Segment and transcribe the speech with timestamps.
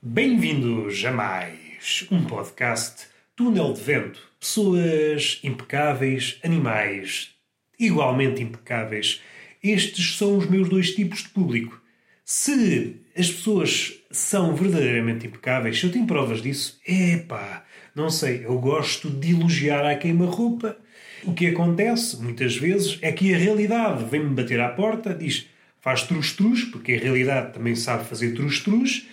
[0.00, 4.20] Bem-vindos a mais um podcast Túnel de Vento.
[4.38, 7.30] Pessoas impecáveis, animais
[7.80, 9.20] igualmente impecáveis.
[9.60, 11.82] Estes são os meus dois tipos de público.
[12.24, 18.56] Se as pessoas são verdadeiramente impecáveis, se eu tenho provas disso, epá, não sei, eu
[18.60, 20.76] gosto de elogiar à queima-roupa.
[21.24, 25.48] O que acontece, muitas vezes, é que a realidade vem-me bater à porta, diz
[25.80, 29.08] faz trus-trus, porque a realidade também sabe fazer trus-trus,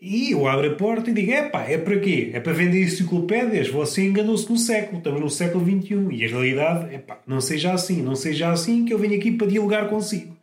[0.00, 2.30] e eu abro a porta e digo: epá, é para quê?
[2.32, 3.68] É para vender enciclopédias?
[3.68, 6.08] Você enganou-se no século, estamos no século XXI.
[6.12, 9.46] E a realidade, epá, não seja assim, não seja assim que eu venho aqui para
[9.46, 10.36] dialogar consigo.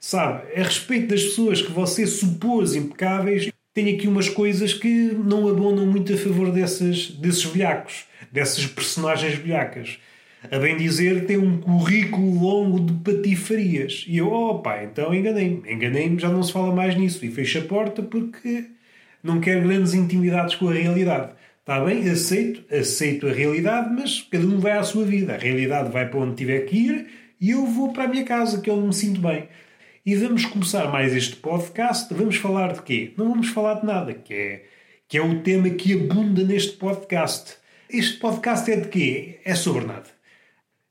[0.00, 5.48] Sabe, a respeito das pessoas que você supôs impecáveis, tenho aqui umas coisas que não
[5.48, 9.98] abonam muito a favor dessas, desses velhacos, dessas personagens velhacas.
[10.50, 14.04] A bem dizer, tem um currículo longo de patifarias.
[14.06, 15.62] E eu, oh pá, então enganei-me.
[15.72, 17.24] Enganei-me, já não se fala mais nisso.
[17.24, 18.73] E fecho a porta porque
[19.24, 21.32] não quero grandes intimidades com a realidade.
[21.58, 25.32] Está bem, aceito, aceito a realidade, mas cada um vai à sua vida.
[25.34, 27.06] A realidade vai para onde tiver que ir
[27.40, 29.48] e eu vou para a minha casa, que eu me sinto bem.
[30.04, 32.12] E vamos começar mais este podcast.
[32.12, 33.14] Vamos falar de quê?
[33.16, 34.64] Não vamos falar de nada, que é,
[35.08, 37.56] que é o tema que abunda neste podcast.
[37.88, 39.40] Este podcast é de quê?
[39.42, 40.10] É sobre nada.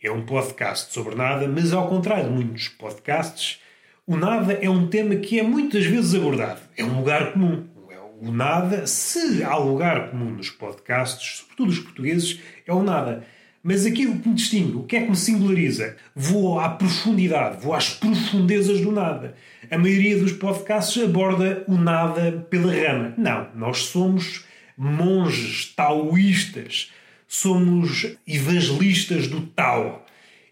[0.00, 3.60] É um podcast sobre nada, mas ao contrário de muitos podcasts,
[4.06, 6.60] o nada é um tema que é muitas vezes abordado.
[6.76, 7.79] É um lugar comum.
[8.20, 13.24] O nada, se há lugar comum nos podcasts, sobretudo os portugueses, é o nada.
[13.62, 15.96] Mas aquilo que me distingue, o que é que me singulariza?
[16.14, 19.34] Vou à profundidade, vou às profundezas do nada.
[19.70, 23.14] A maioria dos podcasts aborda o nada pela rama.
[23.18, 24.44] Não, nós somos
[24.76, 26.90] monges taoístas
[27.30, 30.04] somos evangelistas do Tao.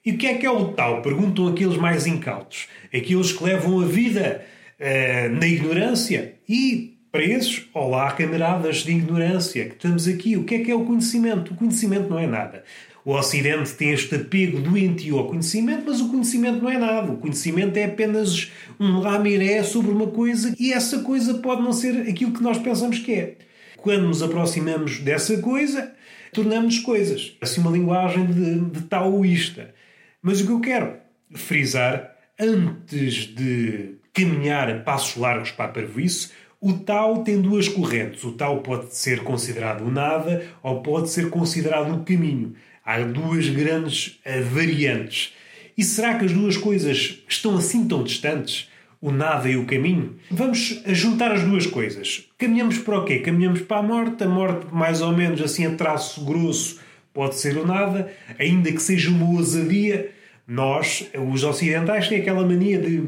[0.06, 1.02] E o que é que é o Tao?
[1.02, 2.68] Perguntam aqueles mais incautos.
[2.94, 4.46] Aqueles que levam a vida
[4.78, 6.36] uh, na ignorância.
[6.48, 10.36] E para esses, olá, camaradas de ignorância, que estamos aqui.
[10.36, 11.52] O que é que é o conhecimento?
[11.52, 12.64] O conhecimento não é nada.
[13.04, 17.12] O Ocidente tem este apego doentio ao conhecimento, mas o conhecimento não é nada.
[17.12, 22.02] O conhecimento é apenas um lamiré sobre uma coisa e essa coisa pode não ser
[22.02, 23.36] aquilo que nós pensamos que é.
[23.78, 25.94] Quando nos aproximamos dessa coisa,
[26.34, 27.36] tornamos coisas.
[27.40, 29.74] Assim, uma linguagem de, de taoísta.
[30.20, 30.96] Mas o que eu quero
[31.32, 36.30] frisar, antes de caminhar a passos largos para a parvoíce,
[36.60, 38.24] o Tao tem duas correntes.
[38.24, 42.54] O Tao pode ser considerado o nada ou pode ser considerado o caminho.
[42.84, 44.18] Há duas grandes
[44.50, 45.34] variantes.
[45.76, 48.68] E será que as duas coisas estão assim tão distantes?
[49.00, 52.28] o nada e o caminho, vamos juntar as duas coisas.
[52.36, 53.20] Caminhamos para o quê?
[53.20, 54.24] Caminhamos para a morte.
[54.24, 56.80] A morte, mais ou menos assim a traço grosso,
[57.14, 60.10] pode ser o nada, ainda que seja uma ousadia.
[60.46, 63.02] Nós, os ocidentais, têm aquela mania de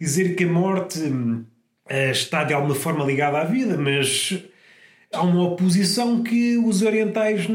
[0.00, 1.42] dizer que a morte eh,
[1.90, 4.38] está de alguma forma ligada à vida, mas
[5.12, 7.46] há uma oposição que os orientais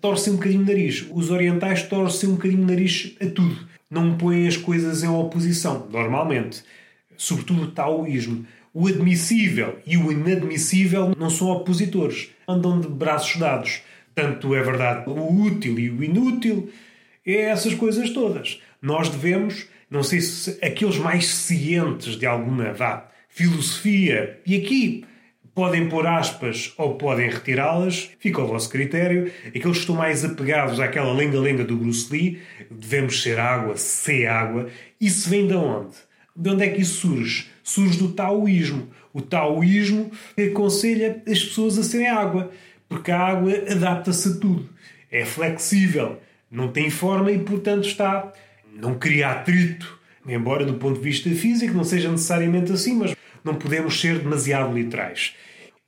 [0.00, 1.06] torcem um bocadinho o nariz.
[1.10, 5.86] Os orientais torcem um bocadinho o nariz a tudo não põem as coisas em oposição,
[5.92, 6.64] normalmente.
[7.14, 8.46] Sobretudo o taoísmo.
[8.72, 13.82] O admissível e o inadmissível não são opositores, andam de braços dados.
[14.14, 16.70] Tanto é verdade o útil e o inútil,
[17.24, 18.62] é essas coisas todas.
[18.80, 25.04] Nós devemos, não sei se aqueles mais cientes de alguma vá, filosofia, e aqui
[25.54, 29.30] Podem pôr aspas ou podem retirá-las, fica ao vosso critério.
[29.48, 32.40] Aqueles que estão mais apegados àquela lenga-lenga do Bruce Lee,
[32.70, 34.68] devemos ser água, ser água.
[34.98, 35.94] Isso vem de onde?
[36.34, 37.48] De onde é que isso surge?
[37.62, 38.88] Surge do taoísmo.
[39.12, 42.50] O taoísmo aconselha as pessoas a serem água,
[42.88, 44.70] porque a água adapta-se a tudo.
[45.10, 46.18] É flexível,
[46.50, 48.32] não tem forma e, portanto, está.
[48.74, 50.00] não cria atrito.
[50.26, 54.74] Embora, do ponto de vista físico, não seja necessariamente assim, mas não podemos ser demasiado
[54.74, 55.34] literais.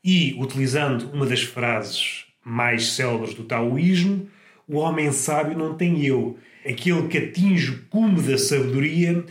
[0.02, 4.28] E, utilizando uma das frases mais célebres do taoísmo,
[4.68, 6.38] o homem sábio não tem eu.
[6.66, 9.24] Aquele que atinge o cume da sabedoria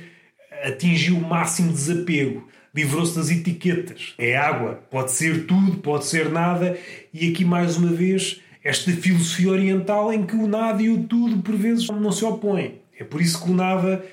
[0.64, 4.14] atingiu o máximo desapego, livrou-se das etiquetas.
[4.18, 6.78] É água, pode ser tudo, pode ser nada,
[7.14, 11.42] e aqui mais uma vez esta filosofia oriental em que o nada e o tudo
[11.42, 12.80] por vezes não se opõem.
[12.98, 14.04] É por isso que o nada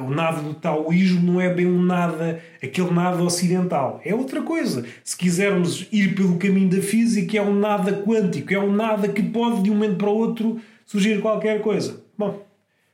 [0.00, 4.00] o nada do taoísmo não é bem um nada, aquele nada ocidental.
[4.04, 4.84] É outra coisa.
[5.04, 9.22] Se quisermos ir pelo caminho da física, é um nada quântico, é um nada que
[9.22, 12.02] pode de um momento para o outro surgir qualquer coisa.
[12.16, 12.44] Bom,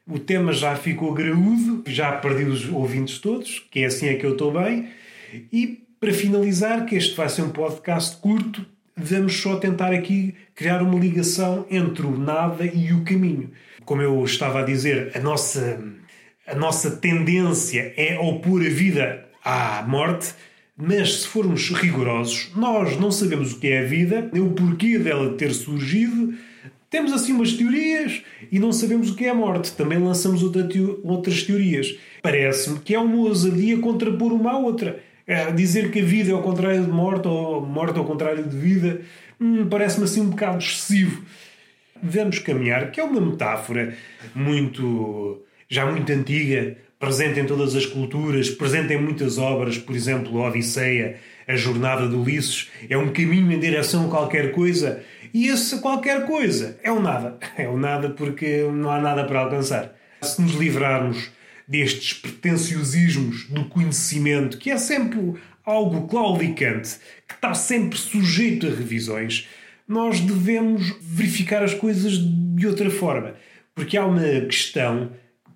[0.06, 4.26] o tema já ficou graúdo, já perdi os ouvintes todos, que é assim é que
[4.26, 4.88] eu estou bem.
[5.52, 10.82] E para finalizar, que este vai ser um podcast curto, vamos só tentar aqui criar
[10.82, 13.50] uma ligação entre o nada e o caminho.
[13.84, 15.82] Como eu estava a dizer, a nossa
[16.46, 20.34] a nossa tendência é opor a vida à morte,
[20.76, 24.98] Mas se formos rigorosos, nós não sabemos o que é a vida, nem o porquê
[24.98, 26.34] dela ter surgido.
[26.90, 29.72] Temos assim umas teorias e não sabemos o que é a morte.
[29.72, 31.96] Também lançamos outra teo outras teorias.
[32.20, 35.00] Parece-me que é uma ousadia contrapor uma à outra.
[35.26, 38.56] É dizer que a vida é ao contrário de morte ou morte ao contrário de
[38.56, 39.00] vida
[39.40, 41.22] hum, parece-me assim um bocado excessivo.
[42.02, 43.96] Devemos caminhar, que é uma metáfora
[44.34, 45.40] muito
[45.74, 50.48] já muito antiga, presente em todas as culturas, presente em muitas obras, por exemplo, a
[50.48, 51.16] Odisseia,
[51.48, 55.02] a Jornada de Ulisses, é um caminho em direção a qualquer coisa.
[55.34, 57.38] E esse qualquer coisa é o nada.
[57.58, 59.96] É o nada porque não há nada para alcançar.
[60.22, 61.28] Se nos livrarmos
[61.66, 65.34] destes pretenciosismos do conhecimento, que é sempre
[65.64, 69.48] algo claudicante, que está sempre sujeito a revisões,
[69.88, 73.34] nós devemos verificar as coisas de outra forma.
[73.74, 75.10] Porque há uma questão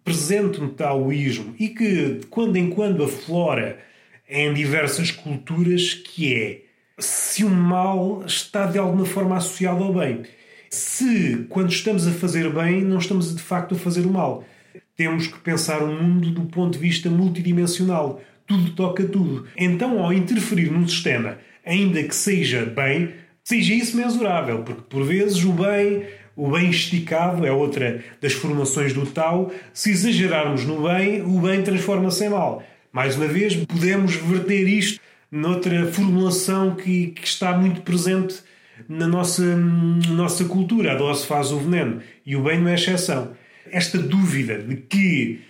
[0.09, 3.79] presente no taoísmo e que de quando em quando aflora
[4.27, 6.63] em diversas culturas, que é
[6.99, 10.23] se o mal está de alguma forma associado ao bem.
[10.71, 14.45] Se, quando estamos a fazer bem, não estamos de facto a fazer o mal.
[14.97, 18.21] Temos que pensar o mundo do ponto de vista multidimensional.
[18.47, 19.47] Tudo toca tudo.
[19.57, 23.13] Então, ao interferir num sistema, ainda que seja bem,
[23.45, 26.05] seja isso mensurável, porque por vezes o bem
[26.38, 29.52] o bem esticado é outra das formações do Tao.
[29.75, 32.62] Se exagerarmos no bem, o bem transforma-se em mal.
[32.93, 35.00] Mais uma vez, podemos verter isto
[35.32, 38.37] noutra formulação que, que está muito presente
[38.88, 39.43] na nossa,
[40.11, 40.93] nossa cultura.
[40.93, 42.00] A dose faz o veneno.
[42.25, 43.32] E o bem não é exceção.
[43.73, 45.40] Esta dúvida de que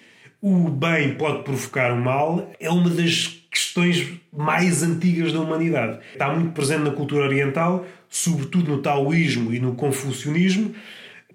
[0.41, 5.99] o bem pode provocar o mal é uma das questões mais antigas da humanidade.
[6.13, 10.75] Está muito presente na cultura oriental, sobretudo no taoísmo e no confucionismo,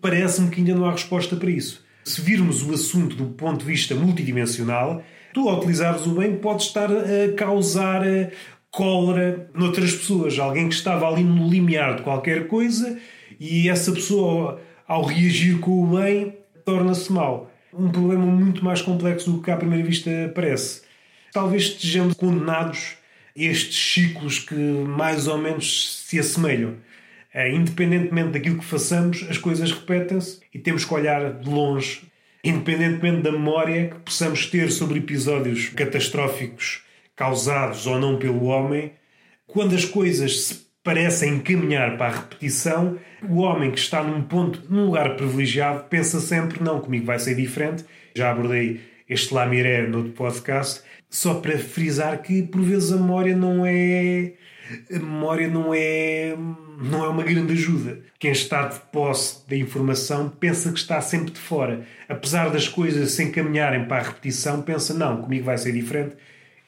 [0.02, 1.84] parece-me que ainda não há resposta para isso.
[2.04, 6.68] Se virmos o assunto do ponto de vista multidimensional, tu, ao utilizares o bem, podes
[6.68, 8.32] estar a causar eh,
[8.70, 10.38] cólera noutras pessoas.
[10.38, 13.00] Alguém que estava ali no limiar de qualquer coisa
[13.40, 16.34] e essa pessoa, ao reagir com o bem,
[16.66, 17.50] torna-se mal.
[17.74, 20.83] Um problema muito mais complexo do que à primeira vista parece.
[21.34, 22.96] Talvez estejamos condenados
[23.36, 26.78] estes ciclos que mais ou menos se assemelham.
[27.34, 32.04] Uh, independentemente daquilo que façamos, as coisas repetem-se e temos que olhar de longe,
[32.44, 36.84] independentemente da memória que possamos ter sobre episódios catastróficos
[37.16, 38.92] causados ou não pelo homem.
[39.48, 44.62] Quando as coisas se parecem caminhar para a repetição, o homem que está num ponto,
[44.70, 47.84] num lugar privilegiado, pensa sempre: não, comigo vai ser diferente.
[48.14, 53.66] Já abordei este Lamiré no podcast só para frisar que por vezes a memória não
[53.66, 54.34] é
[54.92, 56.36] a memória não é
[56.82, 58.00] não é uma grande ajuda.
[58.18, 61.86] Quem está de posse da informação pensa que está sempre de fora.
[62.10, 66.16] Apesar das coisas se encaminharem para a repetição, pensa não, comigo vai ser diferente.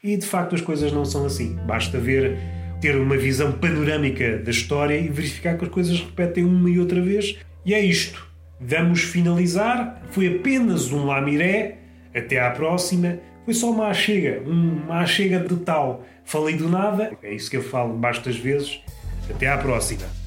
[0.03, 1.55] E de facto as coisas não são assim.
[1.65, 2.37] Basta ver
[2.79, 7.01] ter uma visão panorâmica da história e verificar que as coisas repetem uma e outra
[7.01, 7.37] vez.
[7.65, 8.27] E é isto.
[8.59, 10.03] Vamos finalizar.
[10.11, 11.79] Foi apenas um lamiré.
[12.15, 13.19] Até à próxima.
[13.43, 16.03] Foi só uma achega, uma achega de tal.
[16.23, 18.81] Falei do nada, é isso que eu falo bastas vezes.
[19.29, 20.24] Até à próxima.